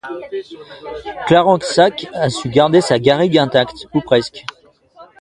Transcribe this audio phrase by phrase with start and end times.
[1.27, 4.43] Clarensac a su garder sa garrigue intacte, ou presque.